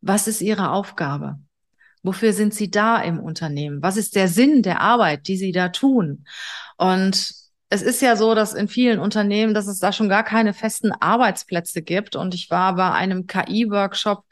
[0.00, 1.38] Was ist ihre Aufgabe?
[2.02, 3.82] Wofür sind sie da im Unternehmen?
[3.82, 6.24] Was ist der Sinn der Arbeit, die sie da tun?
[6.78, 7.32] Und
[7.68, 10.92] es ist ja so, dass in vielen Unternehmen, dass es da schon gar keine festen
[10.92, 12.16] Arbeitsplätze gibt.
[12.16, 14.24] Und ich war bei einem KI-Workshop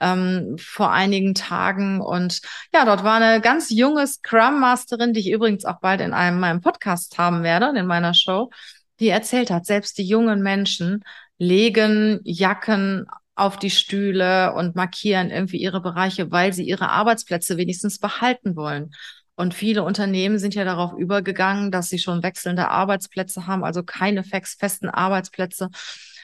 [0.00, 2.40] ähm, vor einigen Tagen und
[2.72, 6.40] ja, dort war eine ganz junge Scrum Masterin, die ich übrigens auch bald in einem
[6.40, 8.50] meinem Podcast haben werde, in meiner Show,
[8.98, 11.04] die erzählt hat, selbst die jungen Menschen
[11.38, 13.06] legen Jacken
[13.40, 18.90] auf die Stühle und markieren irgendwie ihre Bereiche, weil sie ihre Arbeitsplätze wenigstens behalten wollen.
[19.34, 24.22] Und viele Unternehmen sind ja darauf übergegangen, dass sie schon wechselnde Arbeitsplätze haben, also keine
[24.22, 25.70] festen Arbeitsplätze.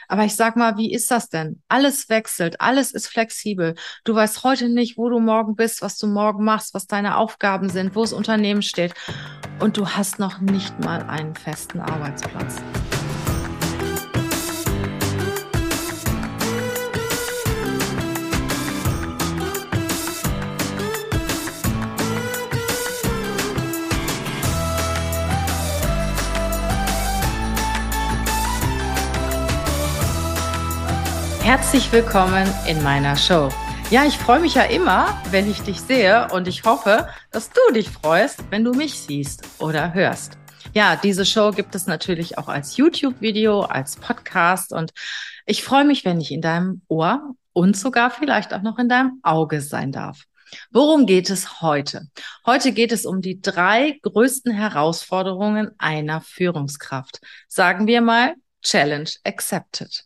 [0.09, 1.63] Aber ich sag mal, wie ist das denn?
[1.69, 3.75] Alles wechselt, alles ist flexibel.
[4.05, 7.71] Du weißt heute nicht, wo du morgen bist, was du morgen machst, was deine Aufgaben
[7.71, 8.93] sind, wo das Unternehmen steht.
[9.59, 12.57] Und du hast noch nicht mal einen festen Arbeitsplatz.
[31.67, 33.49] Herzlich willkommen in meiner Show.
[33.91, 37.75] Ja, ich freue mich ja immer, wenn ich dich sehe und ich hoffe, dass du
[37.75, 40.39] dich freust, wenn du mich siehst oder hörst.
[40.75, 44.93] Ja, diese Show gibt es natürlich auch als YouTube-Video, als Podcast und
[45.45, 49.19] ich freue mich, wenn ich in deinem Ohr und sogar vielleicht auch noch in deinem
[49.25, 50.23] Auge sein darf.
[50.71, 52.07] Worum geht es heute?
[52.47, 57.19] Heute geht es um die drei größten Herausforderungen einer Führungskraft.
[57.49, 60.06] Sagen wir mal Challenge accepted.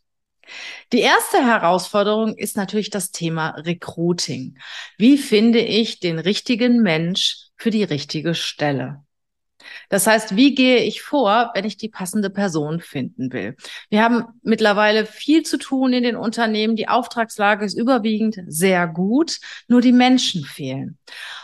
[0.92, 4.58] Die erste Herausforderung ist natürlich das Thema Recruiting.
[4.98, 9.04] Wie finde ich den richtigen Mensch für die richtige Stelle?
[9.88, 13.56] Das heißt, wie gehe ich vor, wenn ich die passende Person finden will?
[13.88, 16.76] Wir haben mittlerweile viel zu tun in den Unternehmen.
[16.76, 20.98] Die Auftragslage ist überwiegend sehr gut, nur die Menschen fehlen.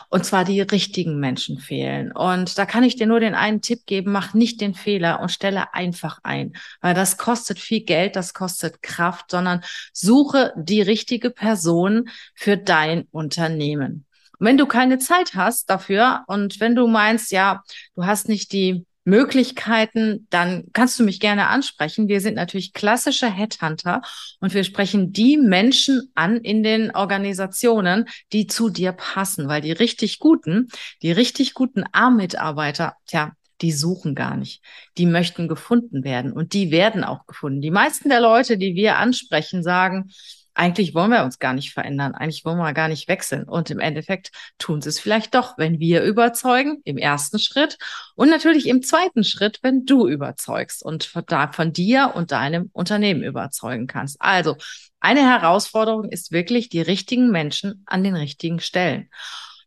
[0.08, 2.12] Und zwar die richtigen Menschen fehlen.
[2.12, 5.32] Und da kann ich dir nur den einen Tipp geben, mach nicht den Fehler und
[5.32, 9.62] stelle einfach ein, weil das kostet viel Geld, das kostet Kraft, sondern
[9.92, 14.05] suche die richtige Person für dein Unternehmen.
[14.38, 17.62] Wenn du keine Zeit hast dafür und wenn du meinst, ja,
[17.94, 22.08] du hast nicht die Möglichkeiten, dann kannst du mich gerne ansprechen.
[22.08, 24.02] Wir sind natürlich klassische Headhunter
[24.40, 29.70] und wir sprechen die Menschen an in den Organisationen, die zu dir passen, weil die
[29.70, 30.68] richtig guten,
[31.02, 34.60] die richtig guten A-Mitarbeiter, tja, die suchen gar nicht.
[34.98, 37.60] Die möchten gefunden werden und die werden auch gefunden.
[37.60, 40.10] Die meisten der Leute, die wir ansprechen, sagen,
[40.56, 43.44] eigentlich wollen wir uns gar nicht verändern, eigentlich wollen wir gar nicht wechseln.
[43.44, 47.76] Und im Endeffekt tun sie es vielleicht doch, wenn wir überzeugen, im ersten Schritt
[48.14, 53.86] und natürlich im zweiten Schritt, wenn du überzeugst und von dir und deinem Unternehmen überzeugen
[53.86, 54.16] kannst.
[54.20, 54.56] Also
[54.98, 59.10] eine Herausforderung ist wirklich die richtigen Menschen an den richtigen Stellen.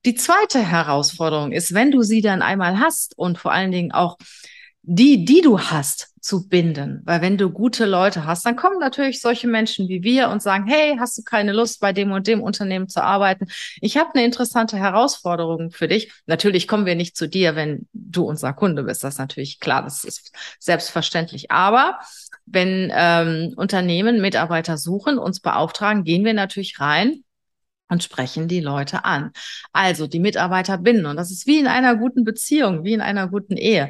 [0.06, 4.18] Die zweite Herausforderung ist, wenn du sie dann einmal hast und vor allen Dingen auch
[4.82, 7.02] die, die du hast, zu binden.
[7.06, 10.68] Weil wenn du gute Leute hast, dann kommen natürlich solche Menschen wie wir und sagen,
[10.68, 13.48] hey, hast du keine Lust, bei dem und dem Unternehmen zu arbeiten?
[13.82, 16.12] Ich habe eine interessante Herausforderung für dich.
[16.26, 19.04] Natürlich kommen wir nicht zu dir, wenn du unser Kunde bist.
[19.04, 21.52] Das ist natürlich klar, das ist selbstverständlich.
[21.52, 22.00] Aber
[22.46, 27.24] wenn ähm, Unternehmen Mitarbeiter suchen, uns beauftragen, gehen wir natürlich rein
[27.90, 29.32] und sprechen die Leute an.
[29.72, 31.06] Also die Mitarbeiter binden.
[31.06, 33.90] Und das ist wie in einer guten Beziehung, wie in einer guten Ehe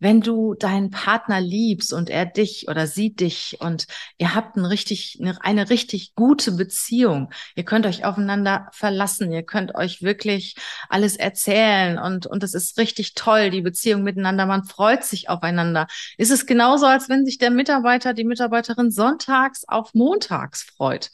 [0.00, 3.86] wenn du deinen Partner liebst und er dich oder sie dich und
[4.18, 9.74] ihr habt ein richtig, eine, richtig gute Beziehung, ihr könnt euch aufeinander verlassen, ihr könnt
[9.74, 10.56] euch wirklich
[10.88, 15.86] alles erzählen und, und es ist richtig toll, die Beziehung miteinander, man freut sich aufeinander.
[16.16, 21.10] Ist es genauso, als wenn sich der Mitarbeiter, die Mitarbeiterin sonntags auf montags freut.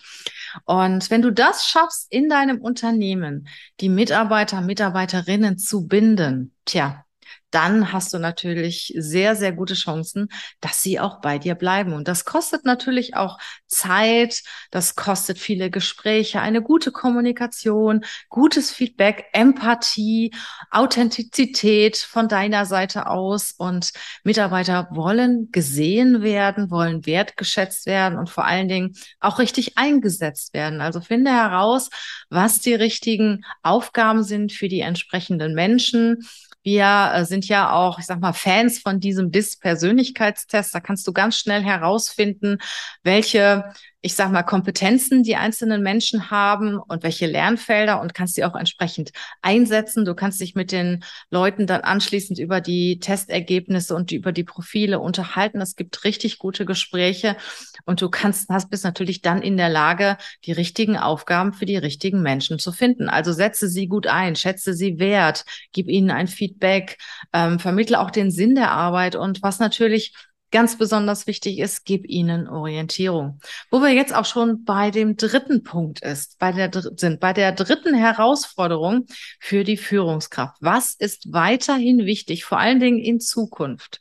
[0.64, 3.48] Und wenn du das schaffst in deinem Unternehmen,
[3.80, 7.05] die Mitarbeiter, Mitarbeiterinnen zu binden, tja,
[7.50, 10.28] dann hast du natürlich sehr, sehr gute Chancen,
[10.60, 11.92] dass sie auch bei dir bleiben.
[11.92, 19.26] Und das kostet natürlich auch Zeit, das kostet viele Gespräche, eine gute Kommunikation, gutes Feedback,
[19.32, 20.34] Empathie,
[20.70, 23.54] Authentizität von deiner Seite aus.
[23.56, 23.92] Und
[24.24, 30.80] Mitarbeiter wollen gesehen werden, wollen wertgeschätzt werden und vor allen Dingen auch richtig eingesetzt werden.
[30.80, 31.90] Also finde heraus,
[32.28, 36.26] was die richtigen Aufgaben sind für die entsprechenden Menschen
[36.66, 40.74] wir äh, sind ja auch, ich sag mal, Fans von diesem DIS-Persönlichkeitstest.
[40.74, 42.58] Da kannst du ganz schnell herausfinden,
[43.04, 43.72] welche
[44.06, 48.54] ich sag mal, Kompetenzen die einzelnen Menschen haben und welche Lernfelder und kannst die auch
[48.54, 49.10] entsprechend
[49.42, 50.04] einsetzen.
[50.04, 55.00] Du kannst dich mit den Leuten dann anschließend über die Testergebnisse und über die Profile
[55.00, 55.60] unterhalten.
[55.60, 57.36] Es gibt richtig gute Gespräche
[57.84, 61.76] und du kannst, hast, bist natürlich dann in der Lage, die richtigen Aufgaben für die
[61.76, 63.08] richtigen Menschen zu finden.
[63.08, 66.98] Also setze sie gut ein, schätze sie wert, gib ihnen ein Feedback,
[67.32, 70.14] ähm, vermittle auch den Sinn der Arbeit und was natürlich
[70.56, 73.40] ganz besonders wichtig ist, gib ihnen Orientierung.
[73.70, 77.52] Wo wir jetzt auch schon bei dem dritten Punkt ist, bei der, sind, bei der
[77.52, 79.04] dritten Herausforderung
[79.38, 80.56] für die Führungskraft.
[80.60, 84.00] Was ist weiterhin wichtig, vor allen Dingen in Zukunft?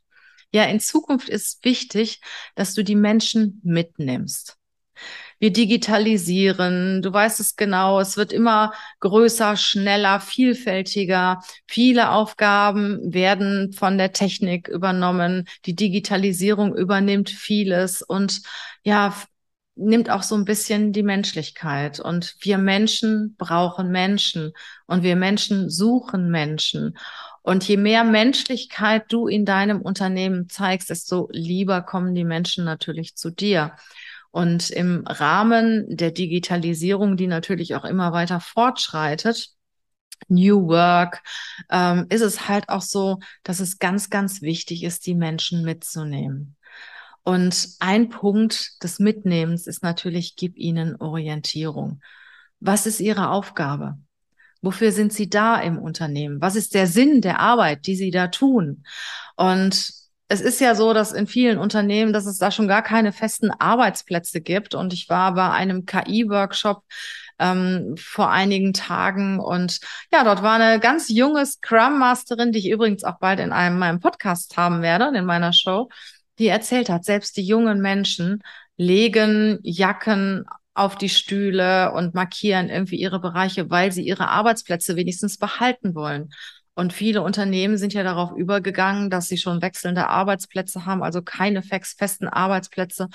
[0.54, 2.22] Ja, in Zukunft ist wichtig,
[2.56, 4.56] dass du die Menschen mitnimmst.
[5.40, 11.42] Wir digitalisieren, du weißt es genau, es wird immer größer, schneller, vielfältiger.
[11.68, 15.48] Viele Aufgaben werden von der Technik übernommen.
[15.66, 18.42] Die Digitalisierung übernimmt vieles und
[18.84, 19.14] ja,
[19.76, 22.00] nimmt auch so ein bisschen die Menschlichkeit.
[22.00, 24.54] Und wir Menschen brauchen Menschen
[24.86, 26.98] und wir Menschen suchen Menschen.
[27.42, 33.16] Und je mehr Menschlichkeit du in deinem Unternehmen zeigst, desto lieber kommen die Menschen natürlich
[33.16, 33.76] zu dir.
[34.36, 39.52] Und im Rahmen der Digitalisierung, die natürlich auch immer weiter fortschreitet,
[40.28, 41.24] New Work,
[41.70, 46.58] ähm, ist es halt auch so, dass es ganz, ganz wichtig ist, die Menschen mitzunehmen.
[47.24, 52.02] Und ein Punkt des Mitnehmens ist natürlich, gib ihnen Orientierung.
[52.60, 53.98] Was ist ihre Aufgabe?
[54.62, 56.42] Wofür sind sie da im Unternehmen?
[56.42, 58.84] Was ist der Sinn der Arbeit, die sie da tun?
[59.38, 63.12] Und es ist ja so, dass in vielen Unternehmen, dass es da schon gar keine
[63.12, 64.74] festen Arbeitsplätze gibt.
[64.74, 66.84] Und ich war bei einem KI-Workshop
[67.40, 69.80] ähm, vor einigen Tagen und
[70.12, 73.78] ja, dort war eine ganz junge Scrum Masterin, die ich übrigens auch bald in einem
[73.78, 75.90] meinem Podcast haben werde, in meiner Show,
[76.40, 78.42] die erzählt hat, selbst die jungen Menschen
[78.78, 85.38] legen Jacken auf die Stühle und markieren irgendwie ihre Bereiche, weil sie ihre Arbeitsplätze wenigstens
[85.38, 86.30] behalten wollen.
[86.76, 91.64] Und viele Unternehmen sind ja darauf übergegangen, dass sie schon wechselnde Arbeitsplätze haben, also keine
[91.64, 93.08] festen Arbeitsplätze.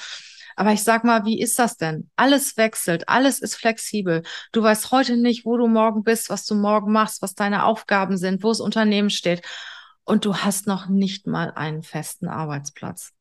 [0.57, 2.11] Aber ich sag mal, wie ist das denn?
[2.17, 4.23] Alles wechselt, alles ist flexibel.
[4.53, 8.17] Du weißt heute nicht, wo du morgen bist, was du morgen machst, was deine Aufgaben
[8.17, 9.43] sind, wo das Unternehmen steht.
[10.05, 13.13] Und du hast noch nicht mal einen festen Arbeitsplatz.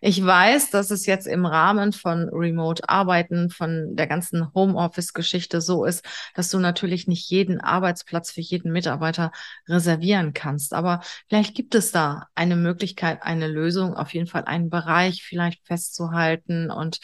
[0.00, 6.04] Ich weiß, dass es jetzt im Rahmen von Remote-Arbeiten, von der ganzen Homeoffice-Geschichte so ist,
[6.34, 9.32] dass du natürlich nicht jeden Arbeitsplatz für jeden Mitarbeiter
[9.68, 10.72] reservieren kannst.
[10.72, 15.66] Aber vielleicht gibt es da eine Möglichkeit, eine Lösung, auf jeden Fall einen Bereich vielleicht
[15.66, 16.98] festzuhalten und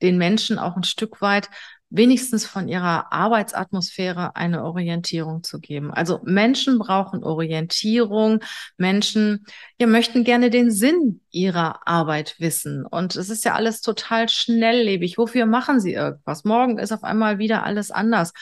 [0.00, 1.48] den Menschen auch ein Stück weit
[1.92, 5.92] wenigstens von ihrer Arbeitsatmosphäre eine Orientierung zu geben.
[5.92, 8.40] Also Menschen brauchen Orientierung.
[8.78, 9.44] Menschen
[9.78, 12.86] ja, möchten gerne den Sinn ihrer Arbeit wissen.
[12.86, 15.18] Und es ist ja alles total schnelllebig.
[15.18, 16.44] Wofür machen sie irgendwas?
[16.44, 18.32] Morgen ist auf einmal wieder alles anders.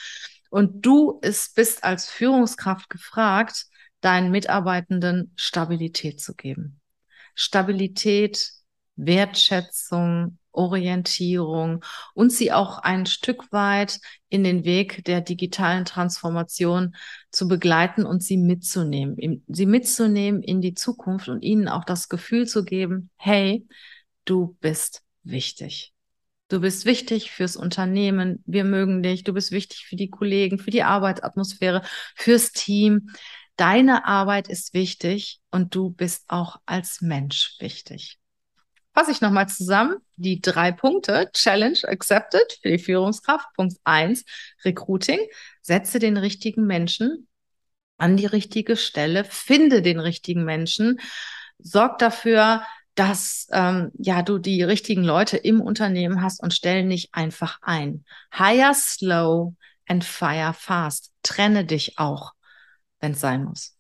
[0.49, 3.67] Und du ist, bist als Führungskraft gefragt,
[4.01, 6.81] deinen Mitarbeitenden Stabilität zu geben.
[7.35, 8.51] Stabilität,
[8.97, 16.95] Wertschätzung, Orientierung und sie auch ein Stück weit in den Weg der digitalen Transformation
[17.31, 22.47] zu begleiten und sie mitzunehmen, sie mitzunehmen in die Zukunft und ihnen auch das Gefühl
[22.47, 23.67] zu geben, hey,
[24.25, 25.93] du bist wichtig.
[26.49, 28.43] Du bist wichtig fürs Unternehmen.
[28.45, 29.23] Wir mögen dich.
[29.23, 31.83] Du bist wichtig für die Kollegen, für die Arbeitsatmosphäre,
[32.17, 33.11] fürs Team.
[33.55, 38.19] Deine Arbeit ist wichtig und du bist auch als Mensch wichtig.
[38.95, 39.99] Fasse ich nochmal zusammen.
[40.21, 41.31] Die drei Punkte.
[41.33, 43.47] Challenge accepted für die Führungskraft.
[43.57, 44.27] Punkt eins
[44.67, 45.19] Recruiting.
[45.63, 47.27] Setze den richtigen Menschen
[47.97, 49.25] an die richtige Stelle.
[49.25, 51.01] Finde den richtigen Menschen.
[51.59, 52.63] Sorg dafür,
[52.95, 58.05] dass ähm, ja du die richtigen Leute im Unternehmen hast und stell nicht einfach ein.
[58.31, 59.55] Hire slow
[59.87, 61.13] and fire fast.
[61.23, 62.33] Trenne dich auch,
[63.01, 63.75] wenn es sein muss.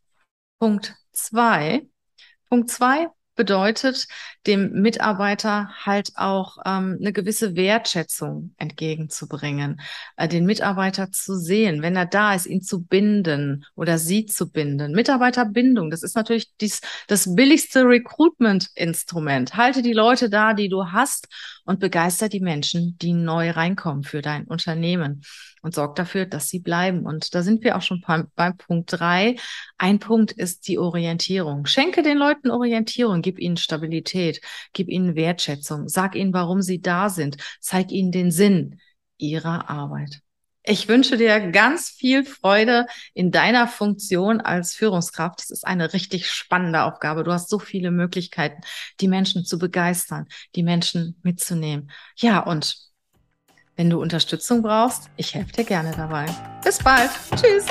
[0.59, 1.87] Punkt zwei.
[2.49, 3.09] Punkt zwei,
[3.40, 4.06] bedeutet,
[4.47, 9.80] dem Mitarbeiter halt auch ähm, eine gewisse Wertschätzung entgegenzubringen,
[10.18, 14.50] äh, den Mitarbeiter zu sehen, wenn er da ist, ihn zu binden oder sie zu
[14.50, 14.92] binden.
[14.92, 19.56] Mitarbeiterbindung, das ist natürlich dies, das billigste Recruitment-Instrument.
[19.56, 21.26] Halte die Leute da, die du hast
[21.71, 25.23] und begeister die Menschen, die neu reinkommen für dein Unternehmen
[25.62, 27.07] und sorgt dafür, dass sie bleiben.
[27.07, 29.37] Und da sind wir auch schon beim, beim Punkt drei.
[29.79, 31.67] Ein Punkt ist die Orientierung.
[31.67, 34.41] Schenke den Leuten Orientierung, gib ihnen Stabilität,
[34.73, 38.81] gib ihnen Wertschätzung, sag ihnen, warum sie da sind, zeig ihnen den Sinn
[39.17, 40.23] ihrer Arbeit.
[40.62, 45.40] Ich wünsche dir ganz viel Freude in deiner Funktion als Führungskraft.
[45.40, 47.25] Das ist eine richtig spannende Aufgabe.
[47.25, 48.61] Du hast so viele Möglichkeiten,
[49.00, 51.90] die Menschen zu begeistern, die Menschen mitzunehmen.
[52.17, 52.76] Ja, und
[53.76, 56.26] wenn du Unterstützung brauchst, ich helfe dir gerne dabei.
[56.62, 57.11] Bis bald.
[57.37, 57.64] Tschüss.